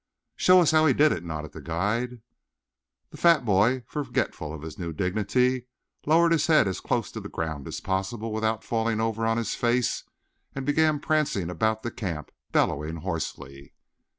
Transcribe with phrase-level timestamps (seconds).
[0.35, 2.21] "Show us how he did it," nodded the guide.
[3.11, 5.67] The fat boy, forgetful of his new dignity,
[6.07, 9.53] lowered his head as close to the ground as possible without falling over on his
[9.53, 10.03] face
[10.55, 13.73] and began prancing about the camp, bellowing hoarsely.